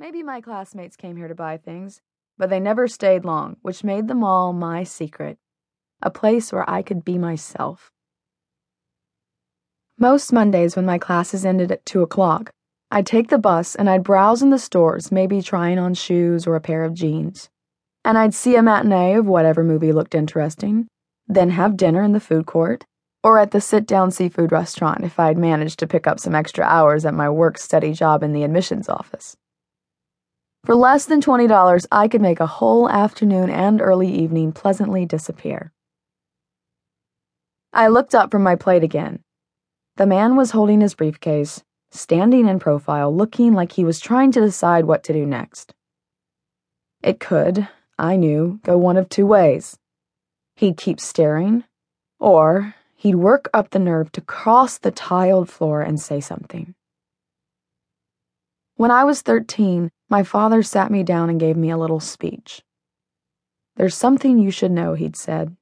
[0.00, 2.00] Maybe my classmates came here to buy things,
[2.38, 5.36] but they never stayed long, which made the mall my secret,
[6.00, 7.90] a place where I could be myself.
[9.98, 12.50] Most Mondays, when my classes ended at 2 o'clock,
[12.90, 16.56] I'd take the bus and I'd browse in the stores, maybe trying on shoes or
[16.56, 17.50] a pair of jeans.
[18.02, 20.88] And I'd see a matinee of whatever movie looked interesting,
[21.28, 22.86] then have dinner in the food court,
[23.22, 26.64] or at the sit down seafood restaurant if I'd managed to pick up some extra
[26.64, 29.36] hours at my work study job in the admissions office.
[30.64, 35.72] For less than $20, I could make a whole afternoon and early evening pleasantly disappear.
[37.72, 39.20] I looked up from my plate again.
[39.96, 44.40] The man was holding his briefcase, standing in profile, looking like he was trying to
[44.40, 45.72] decide what to do next.
[47.02, 47.68] It could,
[47.98, 49.78] I knew, go one of two ways.
[50.56, 51.64] He'd keep staring,
[52.18, 56.74] or he'd work up the nerve to cross the tiled floor and say something.
[58.80, 62.62] When I was 13, my father sat me down and gave me a little speech.
[63.76, 65.54] There's something you should know, he'd said.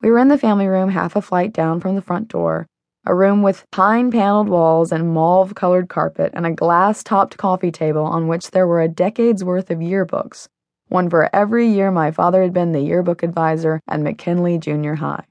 [0.00, 2.66] We were in the family room, half a flight down from the front door,
[3.04, 7.70] a room with pine paneled walls and mauve colored carpet, and a glass topped coffee
[7.70, 10.48] table on which there were a decade's worth of yearbooks,
[10.88, 15.26] one for every year my father had been the yearbook advisor at McKinley Junior High.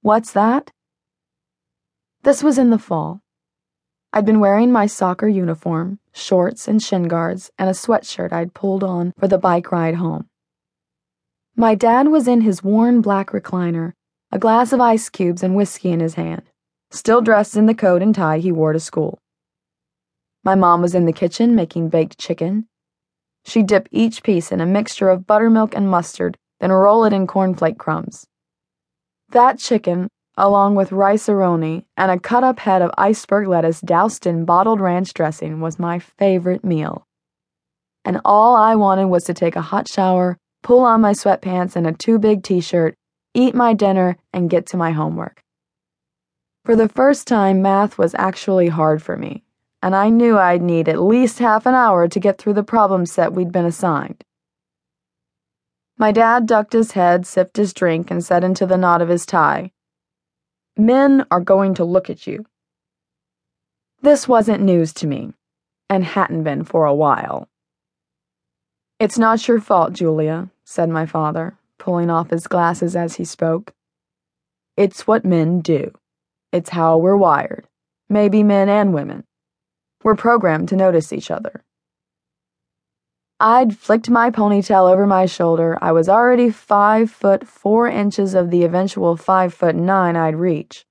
[0.00, 0.70] What's that?
[2.22, 3.21] This was in the fall.
[4.14, 8.84] I'd been wearing my soccer uniform, shorts and shin guards, and a sweatshirt I'd pulled
[8.84, 10.28] on for the bike ride home.
[11.56, 13.94] My dad was in his worn black recliner,
[14.30, 16.42] a glass of ice cubes and whiskey in his hand,
[16.90, 19.18] still dressed in the coat and tie he wore to school.
[20.44, 22.66] My mom was in the kitchen making baked chicken.
[23.46, 27.26] She'd dip each piece in a mixture of buttermilk and mustard, then roll it in
[27.26, 28.26] cornflake crumbs.
[29.30, 34.80] That chicken along with rice-a-roni and a cut-up head of iceberg lettuce doused in bottled
[34.80, 37.06] ranch dressing, was my favorite meal.
[38.04, 41.86] And all I wanted was to take a hot shower, pull on my sweatpants and
[41.86, 42.96] a too big t shirt,
[43.34, 45.42] eat my dinner, and get to my homework.
[46.64, 49.44] For the first time, math was actually hard for me,
[49.82, 53.04] and I knew I'd need at least half an hour to get through the problem
[53.04, 54.24] set we'd been assigned.
[55.98, 59.26] My dad ducked his head, sipped his drink, and said into the knot of his
[59.26, 59.72] tie,
[60.76, 62.46] Men are going to look at you.
[64.00, 65.34] This wasn't news to me,
[65.90, 67.48] and hadn't been for a while.
[68.98, 73.72] It's not your fault, Julia, said my father, pulling off his glasses as he spoke.
[74.76, 75.92] It's what men do.
[76.52, 77.66] It's how we're wired,
[78.08, 79.24] maybe men and women.
[80.02, 81.62] We're programmed to notice each other.
[83.44, 85.76] I'd flicked my ponytail over my shoulder.
[85.82, 90.86] I was already five foot four inches of the eventual five foot nine I'd reach.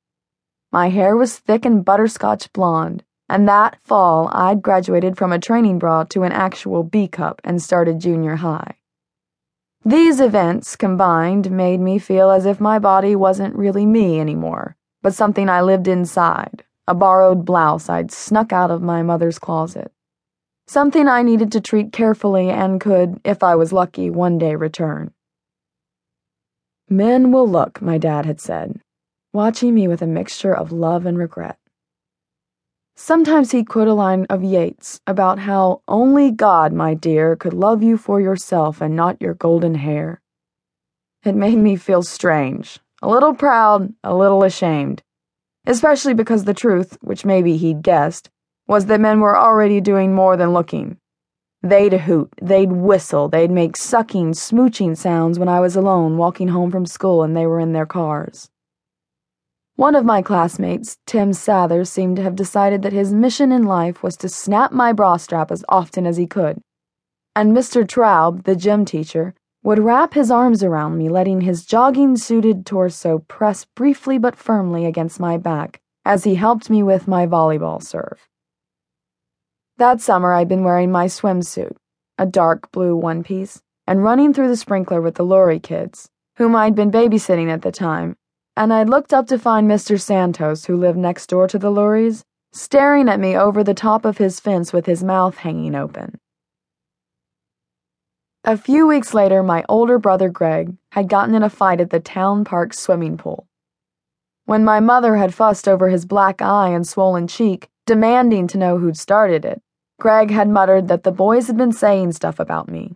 [0.70, 5.80] My hair was thick and butterscotch blonde, and that fall I'd graduated from a training
[5.80, 8.76] bra to an actual B cup and started junior high.
[9.86, 15.14] These events combined made me feel as if my body wasn't really me anymore, but
[15.14, 19.94] something I lived inside, a borrowed blouse I'd snuck out of my mother's closet.
[20.72, 25.12] Something I needed to treat carefully and could, if I was lucky, one day return.
[26.88, 28.80] Men will look, my dad had said,
[29.34, 31.58] watching me with a mixture of love and regret.
[32.96, 37.84] Sometimes he'd quote a line of Yeats about how only God, my dear, could love
[37.84, 40.22] you for yourself and not your golden hair.
[41.26, 45.04] It made me feel strange, a little proud, a little ashamed,
[45.68, 48.30] especially because the truth, which maybe he'd guessed,
[48.72, 50.96] was that men were already doing more than looking.
[51.62, 56.72] They'd hoot, they'd whistle, they'd make sucking, smooching sounds when I was alone walking home
[56.72, 58.50] from school and they were in their cars.
[59.76, 64.02] One of my classmates, Tim Sathers, seemed to have decided that his mission in life
[64.02, 66.62] was to snap my bra strap as often as he could.
[67.36, 67.86] And Mr.
[67.86, 73.20] Traub, the gym teacher, would wrap his arms around me, letting his jogging suited torso
[73.28, 78.31] press briefly but firmly against my back as he helped me with my volleyball serve.
[79.82, 81.76] That summer, I'd been wearing my swimsuit,
[82.20, 86.56] a dark blue one piece, and running through the sprinkler with the Laurie kids, whom
[86.56, 88.16] I'd been babysitting at the time,
[88.56, 90.00] and I'd looked up to find Mr.
[90.00, 92.24] Santos, who lived next door to the Lauries,
[92.54, 96.20] staring at me over the top of his fence with his mouth hanging open.
[98.44, 102.00] A few weeks later, my older brother Greg had gotten in a fight at the
[102.00, 103.48] town park swimming pool.
[104.46, 108.78] When my mother had fussed over his black eye and swollen cheek, demanding to know
[108.78, 109.60] who'd started it,
[110.02, 112.96] Greg had muttered that the boys had been saying stuff about me.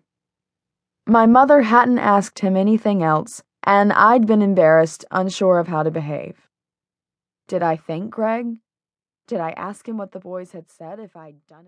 [1.05, 5.91] My mother hadn't asked him anything else, and I'd been embarrassed, unsure of how to
[5.91, 6.47] behave.
[7.47, 8.55] Did I thank Greg?
[9.27, 11.63] Did I ask him what the boys had said if I'd done it?